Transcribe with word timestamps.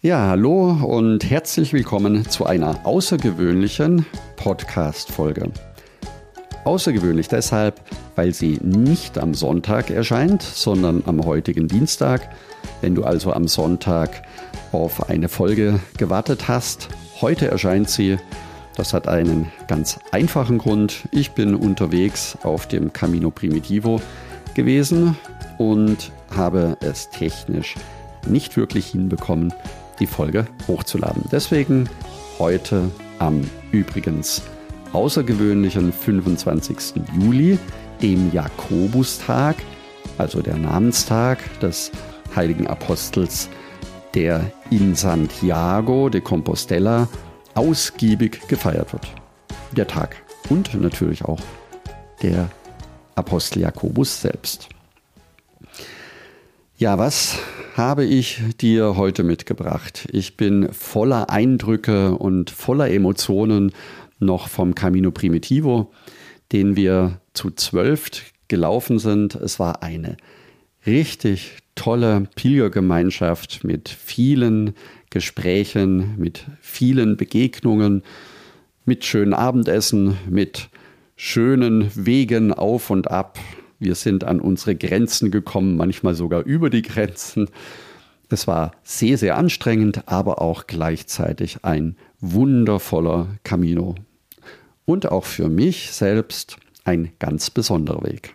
Ja, 0.00 0.28
hallo 0.28 0.78
und 0.86 1.28
herzlich 1.28 1.72
willkommen 1.72 2.24
zu 2.30 2.46
einer 2.46 2.86
außergewöhnlichen 2.86 4.06
Podcast-Folge. 4.36 5.50
Außergewöhnlich 6.62 7.26
deshalb, 7.26 7.80
weil 8.14 8.32
sie 8.32 8.60
nicht 8.62 9.18
am 9.18 9.34
Sonntag 9.34 9.90
erscheint, 9.90 10.42
sondern 10.42 11.02
am 11.06 11.24
heutigen 11.24 11.66
Dienstag. 11.66 12.30
Wenn 12.80 12.94
du 12.94 13.02
also 13.02 13.32
am 13.32 13.48
Sonntag 13.48 14.22
auf 14.70 15.10
eine 15.10 15.28
Folge 15.28 15.80
gewartet 15.96 16.46
hast, 16.46 16.90
heute 17.20 17.48
erscheint 17.48 17.90
sie. 17.90 18.18
Das 18.76 18.94
hat 18.94 19.08
einen 19.08 19.50
ganz 19.66 19.98
einfachen 20.12 20.58
Grund. 20.58 21.08
Ich 21.10 21.32
bin 21.32 21.56
unterwegs 21.56 22.38
auf 22.44 22.68
dem 22.68 22.92
Camino 22.92 23.32
Primitivo 23.32 24.00
gewesen 24.54 25.18
und 25.58 26.12
habe 26.36 26.76
es 26.82 27.10
technisch 27.10 27.74
nicht 28.28 28.56
wirklich 28.56 28.86
hinbekommen, 28.86 29.52
die 30.00 30.06
Folge 30.06 30.46
hochzuladen. 30.66 31.24
Deswegen 31.30 31.88
heute 32.38 32.90
am 33.18 33.42
übrigens 33.72 34.42
außergewöhnlichen 34.92 35.92
25. 35.92 37.02
Juli, 37.18 37.58
dem 38.00 38.32
Jakobustag, 38.32 39.56
also 40.16 40.40
der 40.40 40.56
Namenstag 40.56 41.38
des 41.60 41.90
heiligen 42.34 42.66
Apostels, 42.66 43.48
der 44.14 44.50
in 44.70 44.94
Santiago 44.94 46.08
de 46.08 46.20
Compostela 46.20 47.08
ausgiebig 47.54 48.46
gefeiert 48.48 48.92
wird. 48.92 49.06
Der 49.72 49.86
Tag 49.86 50.16
und 50.48 50.80
natürlich 50.80 51.24
auch 51.24 51.40
der 52.22 52.48
Apostel 53.14 53.60
Jakobus 53.60 54.20
selbst. 54.20 54.68
Ja, 56.80 56.96
was 56.96 57.40
habe 57.74 58.04
ich 58.04 58.40
dir 58.60 58.96
heute 58.96 59.24
mitgebracht? 59.24 60.06
Ich 60.12 60.36
bin 60.36 60.72
voller 60.72 61.28
Eindrücke 61.28 62.12
und 62.12 62.50
voller 62.50 62.88
Emotionen 62.88 63.72
noch 64.20 64.46
vom 64.46 64.76
Camino 64.76 65.10
Primitivo, 65.10 65.90
den 66.52 66.76
wir 66.76 67.20
zu 67.34 67.50
zwölf 67.50 68.32
gelaufen 68.46 69.00
sind. 69.00 69.34
Es 69.34 69.58
war 69.58 69.82
eine 69.82 70.18
richtig 70.86 71.56
tolle 71.74 72.28
Pilgergemeinschaft 72.36 73.64
mit 73.64 73.88
vielen 73.88 74.74
Gesprächen, 75.10 76.14
mit 76.16 76.46
vielen 76.60 77.16
Begegnungen, 77.16 78.04
mit 78.84 79.04
schönen 79.04 79.34
Abendessen, 79.34 80.16
mit 80.30 80.68
schönen 81.16 81.90
Wegen 81.96 82.52
auf 82.52 82.90
und 82.90 83.10
ab, 83.10 83.36
wir 83.78 83.94
sind 83.94 84.24
an 84.24 84.40
unsere 84.40 84.74
Grenzen 84.74 85.30
gekommen, 85.30 85.76
manchmal 85.76 86.14
sogar 86.14 86.42
über 86.44 86.70
die 86.70 86.82
Grenzen. 86.82 87.48
Es 88.28 88.46
war 88.46 88.72
sehr, 88.82 89.16
sehr 89.18 89.36
anstrengend, 89.36 90.06
aber 90.06 90.42
auch 90.42 90.66
gleichzeitig 90.66 91.64
ein 91.64 91.96
wundervoller 92.20 93.28
Camino. 93.44 93.94
Und 94.84 95.10
auch 95.10 95.24
für 95.24 95.48
mich 95.48 95.92
selbst 95.92 96.56
ein 96.84 97.12
ganz 97.18 97.50
besonderer 97.50 98.02
Weg. 98.04 98.32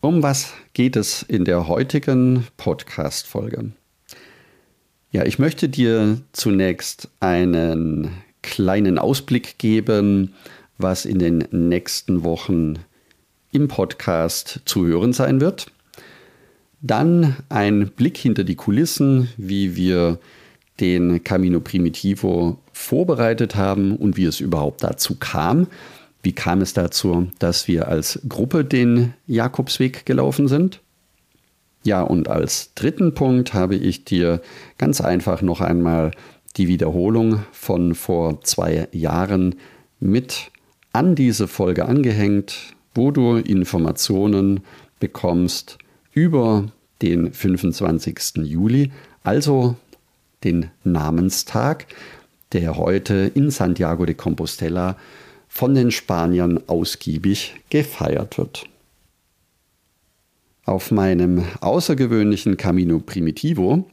Um 0.00 0.22
was 0.22 0.52
geht 0.74 0.96
es 0.96 1.22
in 1.22 1.44
der 1.44 1.66
heutigen 1.66 2.46
Podcast-Folge? 2.58 3.72
Ja, 5.10 5.24
ich 5.24 5.38
möchte 5.38 5.68
dir 5.68 6.20
zunächst 6.32 7.08
einen 7.20 8.10
kleinen 8.42 8.98
Ausblick 8.98 9.58
geben, 9.58 10.34
was 10.76 11.06
in 11.06 11.18
den 11.18 11.46
nächsten 11.50 12.24
Wochen 12.24 12.80
im 13.54 13.68
Podcast 13.68 14.60
zu 14.64 14.84
hören 14.84 15.12
sein 15.12 15.40
wird. 15.40 15.68
Dann 16.82 17.36
ein 17.48 17.88
Blick 17.88 18.18
hinter 18.18 18.44
die 18.44 18.56
Kulissen, 18.56 19.28
wie 19.36 19.76
wir 19.76 20.18
den 20.80 21.22
Camino 21.24 21.60
Primitivo 21.60 22.58
vorbereitet 22.72 23.54
haben 23.54 23.96
und 23.96 24.16
wie 24.16 24.24
es 24.24 24.40
überhaupt 24.40 24.82
dazu 24.82 25.14
kam. 25.14 25.68
Wie 26.22 26.32
kam 26.32 26.60
es 26.60 26.74
dazu, 26.74 27.28
dass 27.38 27.68
wir 27.68 27.88
als 27.88 28.20
Gruppe 28.28 28.64
den 28.64 29.14
Jakobsweg 29.26 30.04
gelaufen 30.04 30.48
sind? 30.48 30.80
Ja, 31.84 32.02
und 32.02 32.28
als 32.28 32.72
dritten 32.74 33.14
Punkt 33.14 33.54
habe 33.54 33.76
ich 33.76 34.04
dir 34.04 34.40
ganz 34.78 35.00
einfach 35.00 35.42
noch 35.42 35.60
einmal 35.60 36.10
die 36.56 36.66
Wiederholung 36.66 37.44
von 37.52 37.94
vor 37.94 38.40
zwei 38.42 38.88
Jahren 38.92 39.56
mit 40.00 40.50
an 40.92 41.14
diese 41.14 41.46
Folge 41.46 41.86
angehängt, 41.86 42.74
wo 42.94 43.10
du 43.10 43.36
Informationen 43.36 44.60
bekommst 45.00 45.78
über 46.12 46.68
den 47.02 47.32
25. 47.32 48.44
Juli, 48.44 48.92
also 49.22 49.76
den 50.44 50.70
Namenstag, 50.84 51.86
der 52.52 52.76
heute 52.76 53.30
in 53.34 53.50
Santiago 53.50 54.06
de 54.06 54.14
Compostela 54.14 54.96
von 55.48 55.74
den 55.74 55.90
Spaniern 55.90 56.60
ausgiebig 56.66 57.54
gefeiert 57.70 58.38
wird. 58.38 58.64
Auf 60.64 60.90
meinem 60.90 61.44
außergewöhnlichen 61.60 62.56
Camino 62.56 62.98
Primitivo 62.98 63.86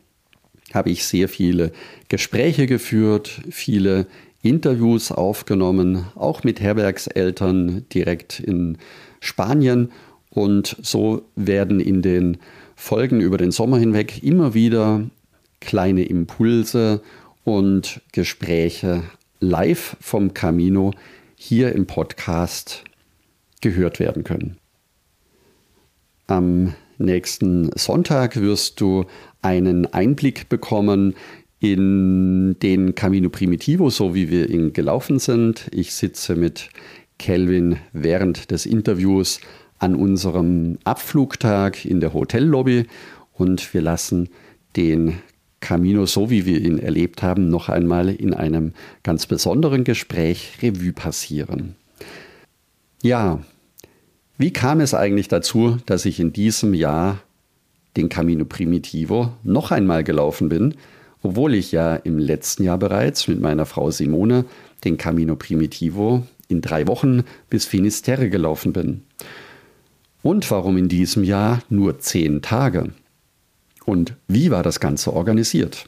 habe 0.74 0.90
ich 0.90 1.06
sehr 1.06 1.28
viele 1.28 1.72
Gespräche 2.08 2.66
geführt, 2.66 3.42
viele 3.50 4.08
Interviews 4.42 5.12
aufgenommen, 5.12 6.06
auch 6.16 6.44
mit 6.44 6.60
Herbergseltern 6.60 7.86
direkt 7.94 8.40
in 8.40 8.78
Spanien. 9.20 9.92
Und 10.30 10.78
so 10.82 11.24
werden 11.36 11.80
in 11.80 12.02
den 12.02 12.38
Folgen 12.76 13.22
über 13.22 13.38
den 13.38 13.52
Sommer 13.52 13.78
hinweg 13.78 14.24
immer 14.24 14.54
wieder 14.54 15.04
kleine 15.60 16.04
Impulse 16.04 17.02
und 17.44 18.02
Gespräche 18.12 19.04
live 19.40 19.98
vom 20.00 20.34
Camino 20.34 20.92
hier 21.36 21.74
im 21.74 21.86
Podcast 21.88 22.84
gehört 23.62 24.00
werden 24.00 24.24
können. 24.24 24.58
Am 26.28 26.74
nächsten 26.98 27.72
Sonntag 27.76 28.38
wirst 28.38 28.80
du 28.80 29.06
einen 29.42 29.92
Einblick 29.92 30.50
bekommen 30.50 31.16
in 31.62 32.58
den 32.60 32.96
Camino 32.96 33.30
Primitivo, 33.30 33.92
so 33.92 34.16
wie 34.16 34.30
wir 34.30 34.50
ihn 34.50 34.74
gelaufen 34.74 35.20
sind. 35.20 35.68
Ich 35.72 35.94
sitze 35.94 36.36
mit 36.36 36.70
Kelvin 37.20 37.78
während 37.94 38.50
des 38.50 38.66
Interviews 38.66 39.40
an 39.78 39.96
unserem 39.96 40.80
Abflugtag 40.84 41.86
in 41.86 42.00
der 42.00 42.16
Hotellobby 42.16 42.88
und 43.34 43.74
wir 43.76 43.82
lassen 43.82 44.30
den 44.76 45.20
Camino, 45.60 46.08
so 46.08 46.32
wie 46.32 46.48
wir 46.48 46.60
ihn 46.60 46.80
erlebt 46.80 47.22
haben, 47.22 47.50
noch 47.50 47.70
einmal 47.70 48.10
in 48.10 48.34
einem 48.34 48.74
ganz 49.04 49.28
besonderen 49.28 49.84
Gespräch 49.84 50.58
Revue 50.64 50.94
passieren. 50.94 51.76
Ja, 53.04 53.44
wie 54.40 54.52
kam 54.52 54.80
es 54.80 54.96
eigentlich 54.96 55.28
dazu, 55.28 55.78
dass 55.86 56.06
ich 56.06 56.20
in 56.20 56.34
diesem 56.34 56.74
Jahr 56.74 57.20
den 57.98 58.10
Camino 58.10 58.46
Primitivo 58.46 59.34
noch 59.44 59.70
einmal 59.70 60.04
gelaufen 60.04 60.50
bin? 60.50 60.74
Obwohl 61.24 61.54
ich 61.54 61.72
ja 61.72 61.96
im 61.96 62.18
letzten 62.18 62.64
Jahr 62.64 62.78
bereits 62.78 63.28
mit 63.28 63.40
meiner 63.40 63.66
Frau 63.66 63.92
Simone 63.92 64.46
den 64.84 64.98
Camino 64.98 65.36
Primitivo 65.36 66.24
in 66.48 66.62
drei 66.62 66.88
Wochen 66.88 67.24
bis 67.50 67.66
Finisterre 67.66 68.30
gelaufen 68.30 68.74
bin. 68.74 69.04
Und 70.24 70.50
warum 70.52 70.78
in 70.78 70.88
diesem 70.88 71.24
Jahr 71.24 71.62
nur 71.70 72.00
zehn 72.00 72.42
Tage? 72.42 72.92
Und 73.86 74.14
wie 74.28 74.52
war 74.52 74.64
das 74.64 74.80
Ganze 74.80 75.14
organisiert? 75.14 75.88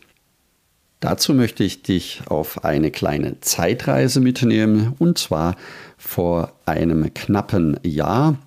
Dazu 1.00 1.34
möchte 1.34 1.64
ich 1.64 1.84
dich 1.84 2.22
auf 2.28 2.64
eine 2.64 2.90
kleine 2.90 3.40
Zeitreise 3.42 4.22
mitnehmen, 4.22 4.96
und 5.00 5.18
zwar 5.18 5.58
vor 5.98 6.54
einem 6.66 7.14
knappen 7.14 7.78
Jahr. 7.84 8.38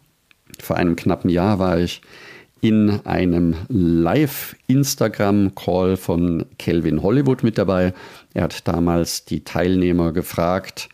Vor 0.58 0.76
einem 0.76 0.96
knappen 0.96 1.28
Jahr 1.28 1.58
war 1.58 1.78
ich 1.78 2.00
in 2.66 3.06
einem 3.06 3.54
Live-Instagram-Call 3.68 5.96
von 5.96 6.46
Kelvin 6.58 7.00
Hollywood 7.00 7.44
mit 7.44 7.58
dabei. 7.58 7.94
Er 8.34 8.42
hat 8.42 8.66
damals 8.66 9.24
die 9.24 9.44
Teilnehmer 9.44 10.10
gefragt, 10.10 10.88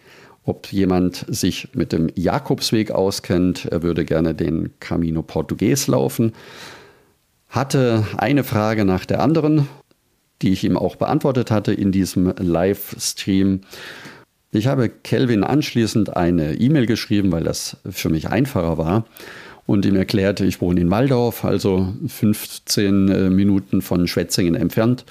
ob 0.45 0.71
jemand 0.71 1.25
sich 1.29 1.69
mit 1.73 1.93
dem 1.93 2.11
Jakobsweg 2.15 2.91
auskennt. 2.91 3.65
Er 3.65 3.83
würde 3.83 4.05
gerne 4.05 4.35
den 4.35 4.79
Camino 4.81 5.23
Portugues 5.23 5.87
laufen. 5.87 6.35
Hatte 7.49 8.05
eine 8.19 8.45
Frage 8.45 8.85
nach 8.85 9.07
der 9.07 9.23
anderen, 9.23 9.67
die 10.43 10.53
ich 10.53 10.65
ihm 10.65 10.77
auch 10.77 10.97
beantwortet 10.97 11.51
hatte 11.51 11.73
in 11.73 11.91
diesem 11.91 12.35
Livestream. 12.37 13.63
Ich 14.51 14.67
habe 14.67 14.91
Kelvin 14.91 15.43
anschließend 15.43 16.19
eine 16.19 16.53
E-Mail 16.53 16.85
geschrieben, 16.85 17.33
weil 17.33 17.45
das 17.45 17.79
für 17.89 18.11
mich 18.11 18.29
einfacher 18.29 18.77
war 18.77 19.07
und 19.67 19.85
ihm 19.85 19.97
erklärte, 19.97 20.45
ich 20.45 20.61
wohne 20.61 20.81
in 20.81 20.91
Waldorf, 20.91 21.45
also 21.45 21.93
15 22.07 23.09
äh, 23.09 23.31
Minuten 23.31 23.83
von 23.83 24.09
Schwetzingen 24.09 24.55
entfernt. 24.55 25.05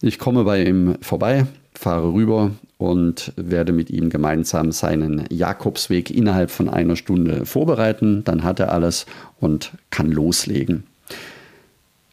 Ich 0.00 0.18
komme 0.18 0.44
bei 0.44 0.64
ihm 0.64 0.96
vorbei, 1.00 1.46
fahre 1.74 2.12
rüber 2.12 2.52
und 2.78 3.32
werde 3.36 3.72
mit 3.72 3.90
ihm 3.90 4.10
gemeinsam 4.10 4.72
seinen 4.72 5.24
Jakobsweg 5.30 6.10
innerhalb 6.10 6.50
von 6.50 6.68
einer 6.68 6.96
Stunde 6.96 7.46
vorbereiten. 7.46 8.24
Dann 8.24 8.42
hat 8.42 8.58
er 8.58 8.72
alles 8.72 9.06
und 9.38 9.72
kann 9.90 10.10
loslegen. 10.10 10.84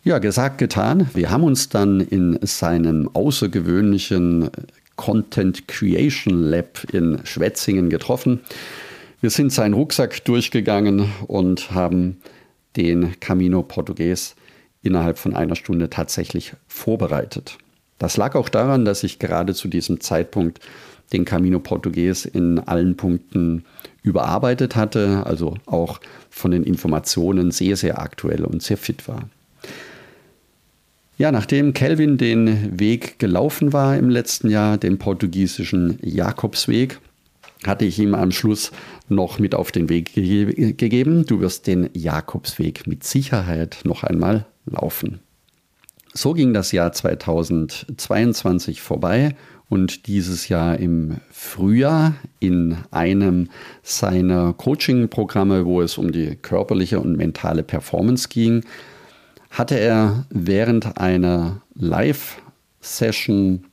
Ja, 0.04 0.20
gesagt, 0.20 0.60
getan. 0.60 1.10
Wir 1.14 1.30
haben 1.30 1.44
uns 1.44 1.70
dann 1.70 2.00
in 2.00 2.40
seinem 2.42 3.10
außergewöhnlichen 3.14 4.50
Content 4.96 5.68
Creation 5.68 6.42
Lab 6.42 6.84
in 6.92 7.20
Schwetzingen 7.24 7.90
getroffen. 7.90 8.42
Wir 9.22 9.30
sind 9.30 9.52
seinen 9.52 9.74
Rucksack 9.74 10.24
durchgegangen 10.24 11.12
und 11.28 11.72
haben 11.72 12.22
den 12.78 13.20
Camino 13.20 13.64
Portugues 13.64 14.36
innerhalb 14.82 15.18
von 15.18 15.36
einer 15.36 15.56
Stunde 15.56 15.90
tatsächlich 15.90 16.54
vorbereitet. 16.68 17.58
Das 17.98 18.16
lag 18.16 18.36
auch 18.36 18.48
daran, 18.48 18.86
dass 18.86 19.04
ich 19.04 19.20
gerade 19.20 19.54
zu 19.54 19.68
diesem 19.68 20.00
Zeitpunkt 20.00 20.62
den 21.12 21.26
Camino 21.26 21.60
Portugues 21.60 22.26
in 22.26 22.60
allen 22.60 22.96
Punkten 22.96 23.66
überarbeitet 24.04 24.78
hatte, 24.78 25.24
also 25.26 25.56
auch 25.66 26.00
von 26.30 26.52
den 26.52 26.64
Informationen 26.64 27.52
sehr, 27.52 27.76
sehr 27.76 28.00
aktuell 28.00 28.46
und 28.46 28.64
sehr 28.64 28.78
fit 28.78 29.08
war. 29.10 29.28
Ja, 31.18 31.34
nachdem 31.34 31.74
Kelvin 31.74 32.18
den 32.18 32.80
Weg 32.80 33.20
gelaufen 33.20 33.74
war 33.74 33.98
im 33.98 34.10
letzten 34.10 34.50
Jahr, 34.50 34.78
den 34.78 34.98
portugiesischen 34.98 36.00
Jakobsweg, 36.02 37.00
hatte 37.66 37.86
ich 37.86 38.00
ihm 38.00 38.16
am 38.16 38.32
Schluss 38.32 38.72
noch 39.08 39.40
mit 39.40 39.54
auf 39.56 39.72
den 39.72 39.90
Weg 39.90 40.14
ge 40.14 40.74
gegeben. 40.74 41.26
Du 41.26 41.42
wirst 41.42 41.68
den 41.68 41.90
Jakobsweg 41.94 42.88
mit 42.88 43.04
Sicherheit 43.04 43.80
noch 43.84 44.04
einmal 44.04 44.46
laufen. 44.66 45.20
So 46.14 46.34
ging 46.34 46.54
das 46.54 46.72
Jahr 46.72 46.92
2022 46.92 48.82
vorbei 48.82 49.36
und 49.70 50.08
dieses 50.08 50.50
Jahr 50.50 50.80
im 50.80 51.18
Frühjahr 51.30 52.16
in 52.40 52.78
einem 52.90 53.50
seiner 53.84 54.54
Coaching-Programme, 54.54 55.66
wo 55.66 55.82
es 55.82 55.98
um 56.00 56.12
die 56.12 56.36
körperliche 56.36 57.00
und 57.00 57.16
mentale 57.16 57.62
Performance 57.62 58.30
ging, 58.30 58.66
hatte 59.52 59.80
er 59.80 60.26
während 60.30 60.98
einer 60.98 61.62
Live-Session 61.76 63.66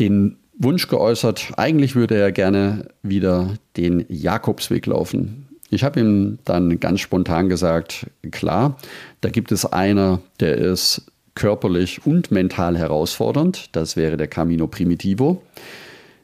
den 0.00 0.36
Wunsch 0.58 0.88
geäußert, 0.88 1.52
eigentlich 1.56 1.94
würde 1.94 2.16
er 2.16 2.32
gerne 2.32 2.88
wieder 3.02 3.54
den 3.76 4.04
Jakobsweg 4.08 4.86
laufen. 4.86 5.46
Ich 5.70 5.84
habe 5.84 6.00
ihm 6.00 6.38
dann 6.44 6.80
ganz 6.80 7.00
spontan 7.00 7.48
gesagt, 7.48 8.06
klar, 8.30 8.76
da 9.20 9.28
gibt 9.30 9.52
es 9.52 9.66
einer, 9.66 10.20
der 10.40 10.58
ist 10.58 11.06
körperlich 11.34 12.04
und 12.04 12.32
mental 12.32 12.76
herausfordernd, 12.76 13.68
das 13.76 13.96
wäre 13.96 14.16
der 14.16 14.26
Camino 14.26 14.66
Primitivo. 14.66 15.42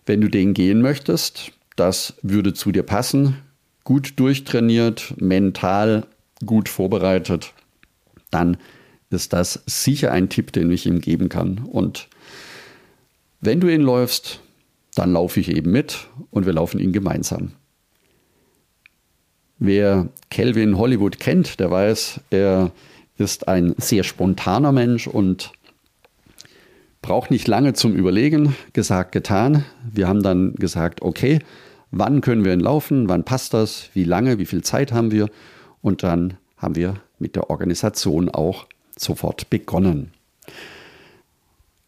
Wenn 0.06 0.20
du 0.20 0.28
den 0.28 0.52
gehen 0.52 0.82
möchtest, 0.82 1.52
das 1.76 2.14
würde 2.22 2.54
zu 2.54 2.72
dir 2.72 2.82
passen, 2.82 3.36
gut 3.84 4.14
durchtrainiert, 4.16 5.14
mental 5.18 6.06
gut 6.44 6.68
vorbereitet, 6.68 7.52
dann 8.32 8.56
ist 9.10 9.32
das 9.32 9.62
sicher 9.66 10.10
ein 10.10 10.28
Tipp, 10.28 10.52
den 10.52 10.70
ich 10.72 10.86
ihm 10.86 11.00
geben 11.00 11.28
kann. 11.28 11.58
Und 11.58 12.08
wenn 13.44 13.60
du 13.60 13.68
ihn 13.68 13.82
läufst, 13.82 14.40
dann 14.94 15.12
laufe 15.12 15.40
ich 15.40 15.48
eben 15.48 15.70
mit 15.70 16.08
und 16.30 16.46
wir 16.46 16.52
laufen 16.52 16.78
ihn 16.80 16.92
gemeinsam. 16.92 17.52
Wer 19.58 20.08
Kelvin 20.30 20.78
Hollywood 20.78 21.20
kennt, 21.20 21.60
der 21.60 21.70
weiß, 21.70 22.20
er 22.30 22.72
ist 23.16 23.48
ein 23.48 23.74
sehr 23.78 24.02
spontaner 24.02 24.72
Mensch 24.72 25.06
und 25.06 25.52
braucht 27.02 27.30
nicht 27.30 27.46
lange 27.46 27.74
zum 27.74 27.94
Überlegen. 27.94 28.56
Gesagt, 28.72 29.12
getan. 29.12 29.64
Wir 29.92 30.08
haben 30.08 30.22
dann 30.22 30.54
gesagt, 30.54 31.02
okay, 31.02 31.38
wann 31.90 32.20
können 32.20 32.44
wir 32.44 32.52
ihn 32.52 32.60
laufen? 32.60 33.08
Wann 33.08 33.24
passt 33.24 33.54
das? 33.54 33.90
Wie 33.94 34.04
lange? 34.04 34.38
Wie 34.38 34.46
viel 34.46 34.62
Zeit 34.62 34.92
haben 34.92 35.10
wir? 35.10 35.28
Und 35.82 36.02
dann 36.02 36.38
haben 36.56 36.76
wir 36.76 36.96
mit 37.18 37.36
der 37.36 37.50
Organisation 37.50 38.28
auch 38.28 38.66
sofort 38.98 39.50
begonnen. 39.50 40.12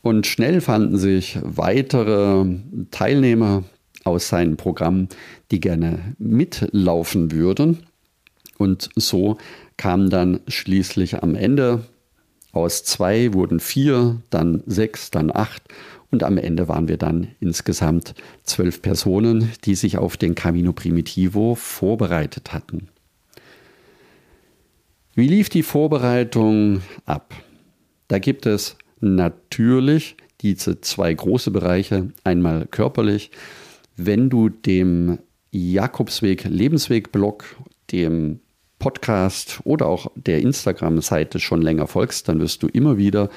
Und 0.06 0.29
schnell 0.29 0.61
fanden 0.61 0.99
sich 0.99 1.37
weitere 1.43 2.47
Teilnehmer 2.93 3.64
aus 4.05 4.29
seinem 4.29 4.56
Programm, 4.56 5.08
die 5.50 5.58
gerne 5.58 6.14
mitlaufen 6.20 7.32
würden. 7.32 7.79
Und 8.56 8.88
so 8.94 9.37
kam 9.76 10.08
dann 10.08 10.38
schließlich 10.47 11.25
am 11.25 11.35
Ende 11.35 11.87
aus 12.53 12.85
zwei 12.85 13.35
wurden 13.35 13.58
vier, 13.58 14.23
dann 14.31 14.62
sechs, 14.67 15.11
dann 15.11 15.32
acht 15.35 15.64
und 16.12 16.23
am 16.23 16.38
Ende 16.38 16.69
waren 16.69 16.87
wir 16.87 16.99
dann 16.99 17.26
insgesamt 17.41 18.14
zwölf 18.44 18.82
Personen, 18.82 19.50
die 19.64 19.75
sich 19.75 19.99
auf 19.99 20.17
den 20.17 20.37
Camino 20.37 20.73
Primitivo 20.73 21.56
vorbereitet 21.56 22.52
hatten. 22.52 22.91
Wie 25.17 25.26
lief 25.26 25.49
die 25.49 25.64
Vorbereitung 25.64 26.82
ab? 27.06 27.35
Da 28.06 28.20
gibt 28.20 28.47
es 28.47 28.76
natürlich 29.14 30.17
diese 30.41 30.81
zwei 30.81 31.14
große 31.14 31.50
Bereiche. 31.50 32.08
Einmal 32.25 32.67
körperlich. 32.67 33.31
Wenn 33.97 34.29
du 34.29 34.49
dem 34.49 35.19
Jakobsweg 35.50 36.44
Lebensweg 36.44 37.12
Blog, 37.12 37.44
dem 37.91 38.41
Podcast 38.79 39.61
oder 39.64 39.87
auch 39.87 40.11
der 40.14 40.41
Instagram-Seite 40.41 41.41
schon 41.41 41.62
länger 41.62 41.87
folgst, 41.87 42.29
dann 42.29 42.41
wirst 42.41 42.62
du 42.62 42.67
immer 42.67 42.99
wieder 42.99 43.31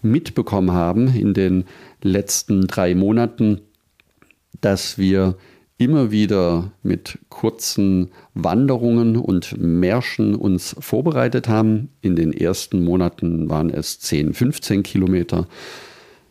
mitbekommen 0.00 0.72
haben 0.72 1.14
in 1.14 1.34
den 1.34 1.64
letzten 2.02 2.66
drei 2.66 2.94
Monaten, 2.94 3.60
dass 4.60 4.96
wir 4.96 5.36
immer 5.78 6.10
wieder 6.10 6.72
mit 6.82 7.20
kurzen 7.28 8.10
Wanderungen 8.34 9.16
und 9.16 9.56
Märschen 9.58 10.34
uns 10.34 10.76
vorbereitet 10.80 11.48
haben. 11.48 11.90
In 12.00 12.16
den 12.16 12.32
ersten 12.32 12.84
Monaten 12.84 13.48
waren 13.48 13.70
es 13.70 14.00
10, 14.00 14.34
15 14.34 14.82
Kilometer, 14.82 15.46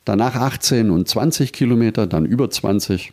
danach 0.03 0.35
18 0.35 0.91
und 0.91 1.07
20 1.07 1.53
Kilometer, 1.53 2.07
dann 2.07 2.25
über 2.25 2.49
20. 2.49 3.11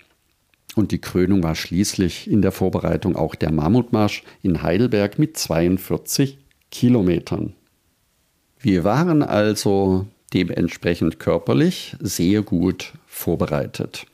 Und 0.75 0.90
die 0.90 1.00
Krönung 1.00 1.44
war 1.44 1.54
schließlich 1.54 2.28
in 2.28 2.42
der 2.42 2.50
Vorbereitung 2.50 3.14
auch 3.14 3.36
der 3.36 3.52
Mammutmarsch 3.52 4.25
in 4.42 4.62
Heidelberg 4.62 5.20
mit 5.20 5.38
42 5.38 6.38
Kilometern. 6.72 7.54
Wir 8.58 8.82
waren 8.82 9.22
also 9.22 10.06
dementsprechend 10.32 11.20
körperlich 11.20 11.94
sehr 12.00 12.42
gut 12.42 12.92
vorbereitet. 13.06 14.06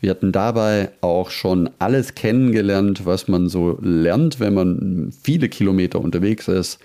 Wir 0.00 0.10
hatten 0.10 0.32
dabei 0.32 0.90
auch 1.00 1.30
schon 1.30 1.70
alles 1.78 2.14
kennengelernt, 2.14 3.06
was 3.06 3.28
man 3.28 3.48
so 3.48 3.78
lernt, 3.80 4.40
wenn 4.40 4.54
man 4.54 5.12
viele 5.22 5.48
Kilometer 5.48 6.00
unterwegs 6.00 6.48
ist. 6.48 6.78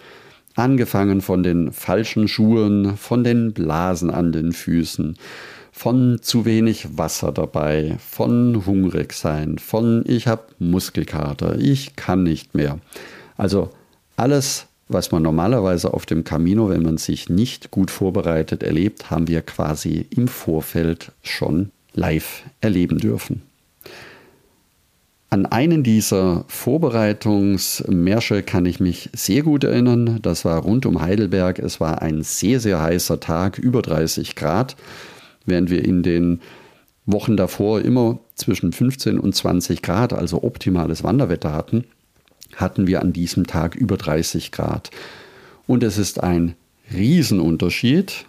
Angefangen 0.56 1.22
von 1.22 1.44
den 1.44 1.72
falschen 1.72 2.28
Schuhen, 2.28 2.98
von 2.98 3.24
den 3.24 3.54
Blasen 3.54 4.10
an 4.10 4.32
den 4.32 4.52
Füßen, 4.54 5.18
von 5.72 6.20
zu 6.22 6.46
wenig 6.46 6.98
Wasser 6.98 7.32
dabei, 7.32 7.98
von 8.00 8.66
hungrig 8.66 9.14
sein, 9.14 9.58
von 9.58 10.04
ich 10.06 10.28
habe 10.28 10.44
Muskelkater, 10.60 11.58
ich 11.58 11.96
kann 11.96 12.24
nicht 12.24 12.54
mehr. 12.54 12.80
Also 13.38 13.70
alles, 14.18 14.68
was 14.88 15.12
man 15.12 15.24
normalerweise 15.24 15.94
auf 15.94 16.06
dem 16.06 16.24
Camino, 16.24 16.70
wenn 16.70 16.84
man 16.84 16.98
sich 16.98 17.30
nicht 17.30 17.72
gut 17.72 17.92
vorbereitet 17.92 18.62
erlebt, 18.64 19.10
haben 19.10 19.28
wir 19.28 19.42
quasi 19.42 20.06
im 20.10 20.28
Vorfeld 20.28 21.14
schon 21.24 21.72
live 21.94 22.44
erleben 22.62 22.98
dürfen. 22.98 23.44
An 25.30 25.46
einen 25.46 25.82
dieser 25.84 26.44
Vorbereitungsmärsche 26.50 28.44
kann 28.44 28.66
ich 28.66 28.82
mich 28.82 29.10
sehr 29.14 29.44
gut 29.44 29.64
erinnern. 29.64 30.20
Das 30.22 30.44
war 30.44 30.62
rund 30.62 30.86
um 30.86 31.02
Heidelberg. 31.02 31.58
Es 31.60 31.80
war 31.80 32.02
ein 32.02 32.22
sehr, 32.22 32.60
sehr 32.60 32.82
heißer 32.82 33.22
Tag, 33.22 33.58
über 33.58 33.82
30 33.82 34.36
Grad, 34.36 34.76
während 35.46 35.70
wir 35.70 35.86
in 35.86 36.04
den 36.04 36.42
Wochen 37.06 37.38
davor 37.38 37.80
immer 37.80 38.20
zwischen 38.36 38.74
15 38.74 39.20
und 39.20 39.34
20 39.34 39.82
Grad, 39.82 40.12
also 40.12 40.44
optimales 40.44 41.02
Wanderwetter 41.06 41.54
hatten, 41.54 41.86
hatten 42.58 42.86
wir 42.86 43.02
an 43.02 43.14
diesem 43.14 43.48
Tag 43.48 43.76
über 43.76 43.96
30 43.96 44.52
Grad. 44.52 44.92
Und 45.66 45.82
es 45.82 45.98
ist 45.98 46.22
ein 46.22 46.56
Riesenunterschied, 46.94 48.26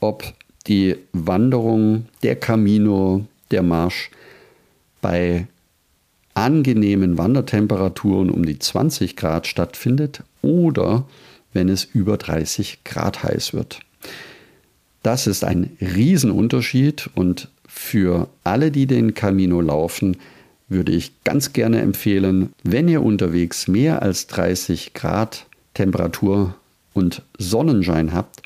ob 0.00 0.34
die 0.66 0.96
Wanderung, 1.12 2.06
der 2.22 2.36
Camino, 2.36 3.26
der 3.50 3.62
Marsch 3.62 4.10
bei 5.00 5.46
angenehmen 6.34 7.16
Wandertemperaturen 7.18 8.30
um 8.30 8.44
die 8.44 8.58
20 8.58 9.16
Grad 9.16 9.46
stattfindet 9.46 10.22
oder 10.42 11.06
wenn 11.52 11.68
es 11.68 11.84
über 11.84 12.16
30 12.16 12.82
Grad 12.84 13.22
heiß 13.22 13.52
wird. 13.54 13.80
Das 15.02 15.26
ist 15.26 15.44
ein 15.44 15.76
Riesenunterschied 15.80 17.10
und 17.14 17.48
für 17.66 18.28
alle, 18.42 18.70
die 18.70 18.86
den 18.86 19.14
Camino 19.14 19.60
laufen, 19.60 20.16
würde 20.68 20.92
ich 20.92 21.12
ganz 21.24 21.52
gerne 21.52 21.82
empfehlen, 21.82 22.52
wenn 22.62 22.88
ihr 22.88 23.02
unterwegs 23.02 23.68
mehr 23.68 24.02
als 24.02 24.26
30 24.28 24.94
Grad 24.94 25.46
Temperatur 25.74 26.54
und 26.94 27.22
Sonnenschein 27.36 28.12
habt, 28.12 28.43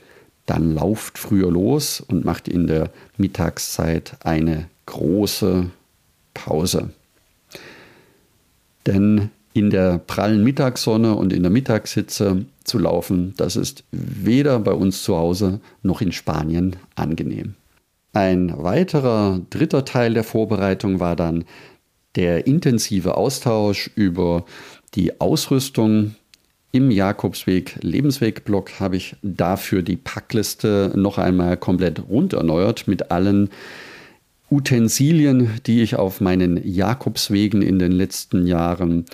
dann 0.48 0.74
lauft 0.74 1.18
früher 1.18 1.50
los 1.50 2.00
und 2.00 2.24
macht 2.24 2.48
in 2.48 2.66
der 2.66 2.90
Mittagszeit 3.18 4.16
eine 4.24 4.68
große 4.86 5.66
Pause. 6.32 6.90
Denn 8.86 9.28
in 9.52 9.68
der 9.68 9.98
prallen 9.98 10.42
Mittagssonne 10.42 11.14
und 11.14 11.34
in 11.34 11.42
der 11.42 11.50
Mittagshitze 11.50 12.46
zu 12.64 12.78
laufen, 12.78 13.34
das 13.36 13.56
ist 13.56 13.84
weder 13.90 14.58
bei 14.60 14.72
uns 14.72 15.02
zu 15.02 15.16
Hause 15.16 15.60
noch 15.82 16.00
in 16.00 16.12
Spanien 16.12 16.76
angenehm. 16.94 17.54
Ein 18.14 18.54
weiterer 18.56 19.40
dritter 19.50 19.84
Teil 19.84 20.14
der 20.14 20.24
Vorbereitung 20.24 20.98
war 20.98 21.14
dann 21.14 21.44
der 22.16 22.46
intensive 22.46 23.18
Austausch 23.18 23.90
über 23.96 24.46
die 24.94 25.20
Ausrüstung. 25.20 26.14
Im 26.70 26.90
Jakobsweg 26.90 27.78
Lebenswegblock 27.82 28.78
habe 28.78 28.96
ich 28.96 29.16
dafür 29.22 29.82
die 29.82 29.96
Packliste 29.96 30.92
noch 30.94 31.16
einmal 31.16 31.56
komplett 31.56 32.08
rund 32.08 32.34
erneuert 32.34 32.86
mit 32.86 33.10
allen 33.10 33.48
Utensilien, 34.50 35.60
die 35.66 35.82
ich 35.82 35.96
auf 35.96 36.20
meinen 36.20 36.60
Jakobswegen 36.62 37.62
in 37.62 37.78
den 37.78 37.92
letzten 37.92 38.46
Jahren 38.46 39.06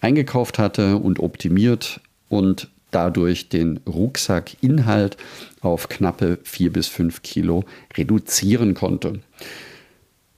eingekauft 0.00 0.58
hatte 0.58 0.96
und 0.96 1.20
optimiert 1.20 2.00
und 2.28 2.70
dadurch 2.90 3.48
den 3.48 3.80
Rucksackinhalt 3.86 5.16
auf 5.60 5.88
knappe 5.88 6.38
vier 6.42 6.72
bis 6.72 6.88
fünf 6.88 7.22
Kilo 7.22 7.64
reduzieren 7.96 8.74
konnte. 8.74 9.20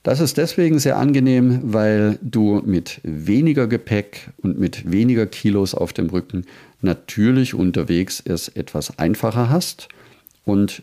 Das 0.08 0.20
ist 0.20 0.38
deswegen 0.38 0.78
sehr 0.78 0.96
angenehm, 0.96 1.60
weil 1.64 2.18
du 2.22 2.62
mit 2.64 3.02
weniger 3.02 3.66
Gepäck 3.66 4.30
und 4.38 4.58
mit 4.58 4.90
weniger 4.90 5.26
Kilos 5.26 5.74
auf 5.74 5.92
dem 5.92 6.08
Rücken 6.08 6.46
natürlich 6.80 7.52
unterwegs 7.52 8.22
es 8.24 8.48
etwas 8.48 8.98
einfacher 8.98 9.50
hast 9.50 9.88
und 10.46 10.82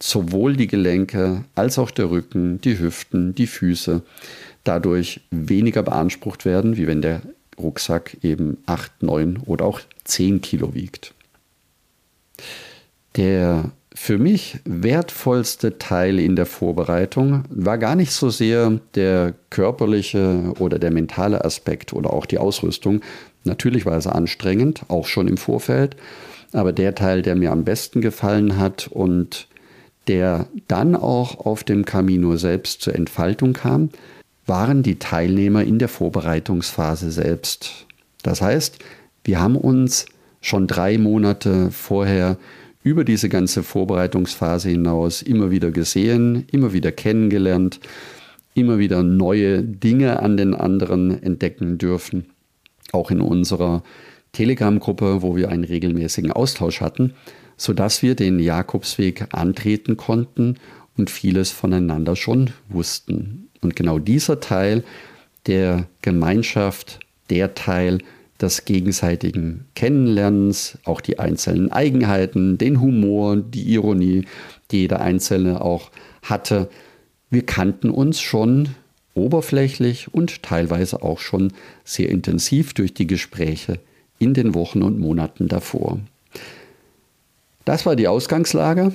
sowohl 0.00 0.54
die 0.54 0.68
Gelenke 0.68 1.46
als 1.56 1.80
auch 1.80 1.90
der 1.90 2.12
Rücken, 2.12 2.60
die 2.60 2.78
Hüften, 2.78 3.34
die 3.34 3.48
Füße 3.48 4.02
dadurch 4.62 5.20
weniger 5.32 5.82
beansprucht 5.82 6.44
werden, 6.44 6.76
wie 6.76 6.86
wenn 6.86 7.02
der 7.02 7.22
Rucksack 7.58 8.18
eben 8.22 8.58
8, 8.66 9.02
9 9.02 9.38
oder 9.46 9.64
auch 9.64 9.80
10 10.04 10.42
Kilo 10.42 10.74
wiegt. 10.74 11.12
Der 13.16 13.72
für 14.00 14.16
mich 14.16 14.60
wertvollste 14.64 15.76
Teil 15.76 16.20
in 16.20 16.36
der 16.36 16.46
Vorbereitung 16.46 17.42
war 17.50 17.78
gar 17.78 17.96
nicht 17.96 18.12
so 18.12 18.30
sehr 18.30 18.78
der 18.94 19.34
körperliche 19.50 20.52
oder 20.60 20.78
der 20.78 20.92
mentale 20.92 21.44
Aspekt 21.44 21.92
oder 21.92 22.12
auch 22.12 22.24
die 22.24 22.38
Ausrüstung. 22.38 23.00
Natürlich 23.42 23.86
war 23.86 23.98
es 23.98 24.06
anstrengend, 24.06 24.82
auch 24.86 25.06
schon 25.06 25.26
im 25.26 25.36
Vorfeld, 25.36 25.96
aber 26.52 26.72
der 26.72 26.94
Teil, 26.94 27.22
der 27.22 27.34
mir 27.34 27.50
am 27.50 27.64
besten 27.64 28.00
gefallen 28.00 28.56
hat 28.56 28.86
und 28.86 29.48
der 30.06 30.46
dann 30.68 30.94
auch 30.94 31.44
auf 31.44 31.64
dem 31.64 31.84
Camino 31.84 32.36
selbst 32.36 32.82
zur 32.82 32.94
Entfaltung 32.94 33.52
kam, 33.52 33.90
waren 34.46 34.84
die 34.84 35.00
Teilnehmer 35.00 35.64
in 35.64 35.80
der 35.80 35.88
Vorbereitungsphase 35.88 37.10
selbst. 37.10 37.86
Das 38.22 38.40
heißt, 38.40 38.78
wir 39.24 39.40
haben 39.40 39.56
uns 39.56 40.06
schon 40.40 40.68
drei 40.68 40.98
Monate 40.98 41.72
vorher 41.72 42.38
über 42.82 43.04
diese 43.04 43.28
ganze 43.28 43.62
Vorbereitungsphase 43.62 44.70
hinaus 44.70 45.22
immer 45.22 45.50
wieder 45.50 45.70
gesehen, 45.70 46.46
immer 46.50 46.72
wieder 46.72 46.92
kennengelernt, 46.92 47.80
immer 48.54 48.78
wieder 48.78 49.02
neue 49.02 49.62
Dinge 49.62 50.20
an 50.20 50.36
den 50.36 50.54
anderen 50.54 51.22
entdecken 51.22 51.78
dürfen. 51.78 52.26
Auch 52.92 53.10
in 53.10 53.20
unserer 53.20 53.82
Telegram-Gruppe, 54.32 55.22
wo 55.22 55.36
wir 55.36 55.50
einen 55.50 55.64
regelmäßigen 55.64 56.32
Austausch 56.32 56.80
hatten, 56.80 57.14
sodass 57.56 58.02
wir 58.02 58.14
den 58.14 58.38
Jakobsweg 58.38 59.34
antreten 59.34 59.96
konnten 59.96 60.56
und 60.96 61.10
vieles 61.10 61.50
voneinander 61.50 62.16
schon 62.16 62.50
wussten. 62.68 63.48
Und 63.60 63.76
genau 63.76 63.98
dieser 63.98 64.40
Teil 64.40 64.84
der 65.46 65.86
Gemeinschaft, 66.02 67.00
der 67.30 67.54
Teil 67.54 67.98
des 68.40 68.64
gegenseitigen 68.64 69.66
Kennenlernens, 69.74 70.78
auch 70.84 71.00
die 71.00 71.18
einzelnen 71.18 71.72
Eigenheiten, 71.72 72.58
den 72.58 72.80
Humor, 72.80 73.36
die 73.36 73.72
Ironie, 73.72 74.26
die 74.70 74.82
jeder 74.82 75.00
Einzelne 75.00 75.60
auch 75.60 75.90
hatte. 76.22 76.68
Wir 77.30 77.44
kannten 77.44 77.90
uns 77.90 78.20
schon 78.20 78.70
oberflächlich 79.14 80.14
und 80.14 80.42
teilweise 80.42 81.02
auch 81.02 81.18
schon 81.18 81.52
sehr 81.84 82.08
intensiv 82.08 82.74
durch 82.74 82.94
die 82.94 83.06
Gespräche 83.06 83.80
in 84.18 84.34
den 84.34 84.54
Wochen 84.54 84.82
und 84.82 84.98
Monaten 84.98 85.48
davor. 85.48 85.98
Das 87.64 87.84
war 87.84 87.96
die 87.96 88.08
Ausgangslage. 88.08 88.92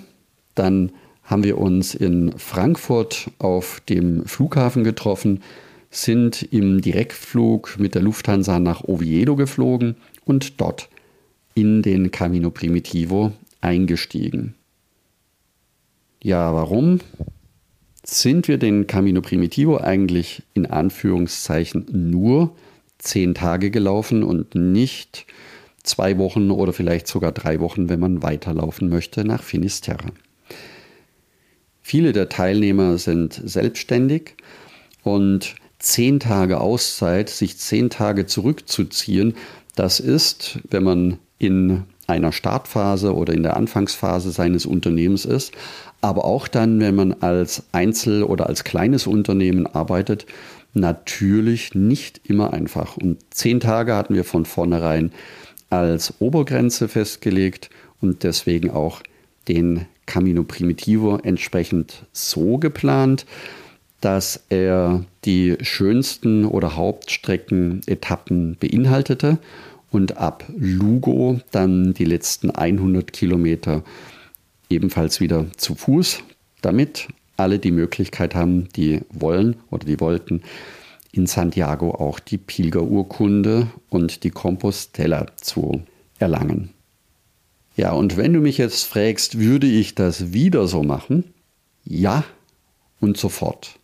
Dann 0.55 0.91
haben 1.23 1.43
wir 1.43 1.57
uns 1.57 1.95
in 1.95 2.37
Frankfurt 2.37 3.29
auf 3.39 3.81
dem 3.87 4.25
Flughafen 4.25 4.83
getroffen, 4.83 5.41
sind 5.93 6.41
im 6.51 6.81
Direktflug 6.81 7.77
mit 7.77 7.93
der 7.93 8.01
Lufthansa 8.01 8.59
nach 8.59 8.83
Oviedo 8.83 9.35
geflogen 9.35 9.95
und 10.25 10.59
dort 10.59 10.89
in 11.53 11.83
den 11.83 12.09
Camino 12.09 12.49
Primitivo 12.49 13.31
eingestiegen. 13.61 14.55
Ja, 16.21 16.51
warum 16.55 16.99
sind 18.03 18.47
wir 18.47 18.57
den 18.57 18.87
Camino 18.87 19.21
Primitivo 19.21 19.77
eigentlich 19.77 20.41
in 20.55 20.65
Anführungszeichen 20.65 21.85
nur 21.91 22.55
zehn 22.97 23.35
Tage 23.35 23.69
gelaufen 23.69 24.23
und 24.23 24.55
nicht 24.55 25.27
zwei 25.83 26.17
Wochen 26.17 26.49
oder 26.49 26.73
vielleicht 26.73 27.07
sogar 27.07 27.31
drei 27.31 27.59
Wochen, 27.59 27.87
wenn 27.87 27.99
man 27.99 28.23
weiterlaufen 28.23 28.89
möchte 28.89 29.25
nach 29.25 29.43
Finisterre? 29.43 30.07
Viele 31.83 32.13
der 32.13 32.29
Teilnehmer 32.29 32.97
sind 32.97 33.39
selbstständig 33.45 34.35
und 35.03 35.55
zehn 35.83 36.19
Tage 36.19 36.61
Auszeit, 36.61 37.29
sich 37.29 37.57
zehn 37.57 37.89
Tage 37.89 38.25
zurückzuziehen, 38.25 39.35
das 39.75 39.99
ist, 39.99 40.59
wenn 40.69 40.83
man 40.83 41.19
in 41.37 41.83
einer 42.07 42.31
Startphase 42.31 43.13
oder 43.13 43.33
in 43.33 43.43
der 43.43 43.57
Anfangsphase 43.57 44.31
seines 44.31 44.65
Unternehmens 44.65 45.25
ist, 45.25 45.53
aber 46.01 46.25
auch 46.25 46.47
dann, 46.47 46.79
wenn 46.79 46.95
man 46.95 47.13
als 47.13 47.63
Einzel- 47.71 48.23
oder 48.23 48.47
als 48.47 48.63
kleines 48.63 49.07
Unternehmen 49.07 49.67
arbeitet, 49.67 50.25
natürlich 50.73 51.75
nicht 51.75 52.21
immer 52.23 52.53
einfach. 52.53 52.97
Und 52.97 53.17
zehn 53.29 53.59
Tage 53.59 53.95
hatten 53.95 54.15
wir 54.15 54.23
von 54.23 54.45
vornherein 54.45 55.11
als 55.69 56.13
Obergrenze 56.19 56.87
festgelegt 56.87 57.69
und 57.99 58.23
deswegen 58.23 58.69
auch 58.69 59.01
den 59.47 59.85
Camino 60.05 60.43
Primitivo 60.43 61.17
entsprechend 61.17 62.05
so 62.11 62.57
geplant, 62.57 63.25
dass 64.03 64.43
er 64.49 65.05
die 65.23 65.55
schönsten 65.61 66.43
oder 66.43 66.75
Hauptstreckenetappen 66.75 68.57
beinhaltete 68.59 69.37
und 69.91 70.17
ab 70.17 70.43
Lugo 70.57 71.39
dann 71.51 71.93
die 71.93 72.03
letzten 72.03 72.51
100 72.51 73.13
Kilometer 73.13 73.81
ebenfalls 74.69 75.21
wieder 75.21 75.45
zu 75.55 75.75
Fuß, 75.75 76.19
damit 76.61 77.07
alle 77.37 77.59
die 77.59 77.71
Möglichkeit 77.71 78.35
haben, 78.35 78.67
die 78.75 78.99
wollen 79.09 79.55
oder 79.71 79.85
die 79.85 80.01
wollten, 80.01 80.41
in 81.13 81.25
Santiago 81.25 81.91
auch 81.91 82.19
die 82.19 82.37
Pilgerurkunde 82.37 83.67
und 83.89 84.25
die 84.25 84.31
Compostella 84.31 85.27
zu 85.37 85.81
erlangen. 86.19 86.71
Ja, 87.77 87.93
und 87.93 88.17
wenn 88.17 88.33
du 88.33 88.41
mich 88.41 88.57
jetzt 88.57 88.83
fragst, 88.83 89.39
würde 89.39 89.67
ich 89.67 89.95
das 89.95 90.33
wieder 90.33 90.67
so 90.67 90.83
machen? 90.83 91.23
Ja 91.85 92.25
und 92.99 93.15
sofort. 93.15 93.79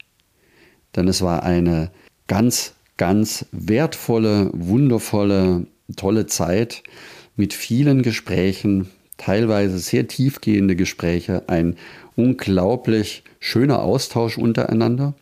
Denn 0.95 1.07
es 1.07 1.21
war 1.21 1.43
eine 1.43 1.91
ganz, 2.27 2.73
ganz 2.97 3.45
wertvolle, 3.51 4.49
wundervolle, 4.53 5.65
tolle 5.95 6.27
Zeit 6.27 6.83
mit 7.35 7.53
vielen 7.53 8.01
Gesprächen, 8.01 8.89
teilweise 9.17 9.79
sehr 9.79 10.07
tiefgehende 10.07 10.75
Gespräche, 10.75 11.43
ein 11.47 11.77
unglaublich 12.15 13.23
schöner 13.39 13.81
Austausch 13.81 14.37
untereinander, 14.37 15.13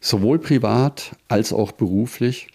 sowohl 0.00 0.38
privat 0.38 1.16
als 1.28 1.52
auch 1.52 1.72
beruflich. 1.72 2.48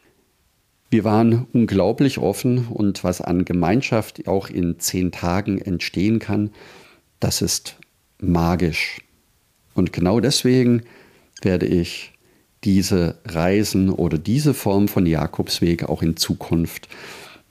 Wir 0.90 1.04
waren 1.04 1.48
unglaublich 1.54 2.20
offen 2.20 2.68
und 2.68 3.04
was 3.04 3.20
an 3.22 3.46
Gemeinschaft 3.46 4.28
auch 4.28 4.50
in 4.50 4.80
zehn 4.80 5.12
Tagen 5.12 5.60
entstehen 5.60 6.20
kann, 6.20 6.52
das 7.20 7.42
ist 7.42 7.78
magisch. 8.20 9.00
Und 9.74 9.92
genau 9.92 10.20
deswegen 10.20 10.84
werde 11.42 11.66
ich 11.66 12.13
diese 12.64 13.16
Reisen 13.26 13.90
oder 13.90 14.18
diese 14.18 14.54
Form 14.54 14.88
von 14.88 15.06
Jakobsweg 15.06 15.90
auch 15.90 16.02
in 16.02 16.18
Zukunft 16.18 16.88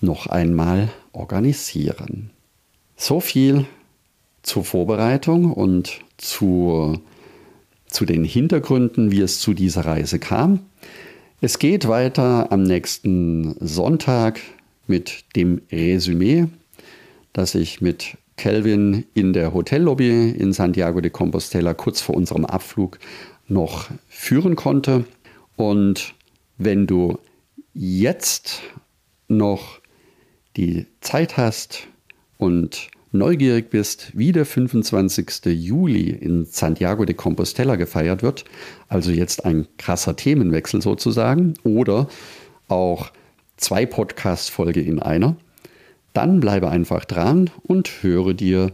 noch 0.01 0.27
einmal 0.27 0.91
organisieren. 1.13 2.31
So 2.97 3.21
viel 3.21 3.67
zur 4.43 4.65
Vorbereitung 4.65 5.53
und 5.53 6.01
zu, 6.19 7.01
zu 7.87 8.05
den 8.05 8.25
Hintergründen, 8.25 9.11
wie 9.11 9.21
es 9.21 9.41
zu 9.41 9.55
dieser 9.55 9.85
Reise 9.85 10.19
kam. 10.19 10.61
Es 11.41 11.59
geht 11.59 11.89
weiter 11.89 12.51
am 12.53 12.63
nächsten 12.63 13.57
Sonntag 13.61 14.41
mit 14.87 15.25
dem 15.37 15.63
Resümee, 15.71 16.47
das 17.33 17.55
ich 17.55 17.81
mit 17.81 18.17
Kelvin 18.37 19.05
in 19.15 19.33
der 19.33 19.53
Hotellobby 19.53 20.31
in 20.31 20.53
Santiago 20.53 21.01
de 21.01 21.11
Compostela 21.11 21.75
kurz 21.75 22.01
vor 22.01 22.17
unserem 22.17 22.45
Abflug 22.45 22.99
noch 23.49 23.89
führen 24.09 24.57
konnte. 24.57 25.05
Und 25.57 26.15
wenn 26.59 26.87
du 26.87 27.19
jetzt 27.75 28.63
noch 29.29 29.81
die 30.57 30.87
Zeit 31.01 31.37
hast 31.37 31.87
und 32.39 32.89
neugierig 33.13 33.71
bist, 33.71 34.11
wie 34.15 34.33
der 34.33 34.47
25. 34.47 35.47
Juli 35.47 36.11
in 36.11 36.45
Santiago 36.45 37.05
de 37.05 37.15
Compostela 37.15 37.77
gefeiert 37.77 38.23
wird, 38.23 38.45
also 38.89 39.11
jetzt 39.11 39.45
ein 39.45 39.67
krasser 39.77 40.17
Themenwechsel 40.17 40.83
sozusagen, 40.83 41.55
oder 41.63 42.09
auch 42.69 43.11
zwei 43.57 43.87
Podcast-Folge 43.87 44.81
in 44.81 44.99
einer, 44.99 45.37
dann 46.15 46.41
bleibe 46.41 46.69
einfach 46.69 47.05
dran 47.05 47.51
und 47.63 48.03
höre 48.03 48.35
dir 48.35 48.73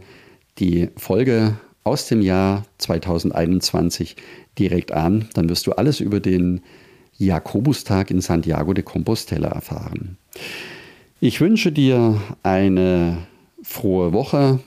die 0.57 0.89
Folge 0.97 1.57
aus 1.83 2.07
dem 2.07 2.21
Jahr 2.21 2.65
2021 2.77 4.15
direkt 4.57 4.91
an. 4.91 5.29
Dann 5.33 5.49
wirst 5.49 5.67
du 5.67 5.73
alles 5.73 5.99
über 5.99 6.19
den 6.19 6.61
Jakobustag 7.17 8.11
in 8.11 8.21
Santiago 8.21 8.73
de 8.73 8.83
Compostela 8.83 9.49
erfahren. 9.49 10.17
Ich 11.19 11.41
wünsche 11.41 11.71
dir 11.71 12.21
eine 12.43 13.27
frohe 13.61 14.13
Woche, 14.13 14.59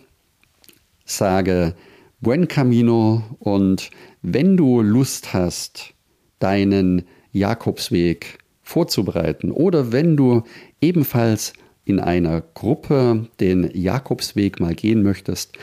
sage 1.04 1.74
Buen 2.20 2.46
Camino 2.46 3.22
und 3.40 3.90
wenn 4.20 4.56
du 4.56 4.82
Lust 4.82 5.32
hast, 5.32 5.94
deinen 6.38 7.04
Jakobsweg 7.32 8.38
vorzubereiten 8.62 9.50
oder 9.50 9.92
wenn 9.92 10.16
du 10.16 10.42
ebenfalls 10.80 11.52
in 11.84 11.98
einer 11.98 12.40
Gruppe 12.40 13.28
den 13.40 13.70
Jakobsweg 13.74 14.60
mal 14.60 14.74
gehen 14.74 15.02
möchtest, 15.02 15.56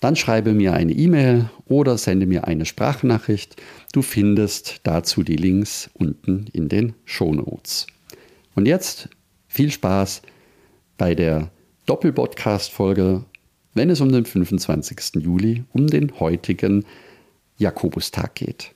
dann 0.00 0.16
schreibe 0.16 0.54
mir 0.54 0.72
eine 0.72 0.92
E-Mail 0.92 1.50
oder 1.66 1.98
sende 1.98 2.26
mir 2.26 2.46
eine 2.46 2.64
Sprachnachricht. 2.64 3.56
Du 3.92 4.02
findest 4.02 4.80
dazu 4.82 5.22
die 5.22 5.36
Links 5.36 5.90
unten 5.92 6.46
in 6.52 6.68
den 6.68 6.94
Show 7.04 7.32
Notes. 7.34 7.86
Und 8.54 8.66
jetzt 8.66 9.10
viel 9.46 9.70
Spaß 9.70 10.22
bei 10.96 11.14
der 11.14 11.50
Doppelpodcast-Folge, 11.86 13.24
wenn 13.74 13.90
es 13.90 14.00
um 14.00 14.10
den 14.10 14.24
25. 14.24 15.22
Juli, 15.22 15.64
um 15.72 15.86
den 15.86 16.18
heutigen 16.18 16.84
Jakobustag 17.58 18.34
geht. 18.34 18.72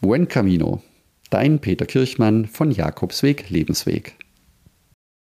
Buen 0.00 0.26
Camino, 0.26 0.82
dein 1.30 1.60
Peter 1.60 1.86
Kirchmann 1.86 2.46
von 2.46 2.70
Jakobsweg 2.70 3.50
Lebensweg. 3.50 4.16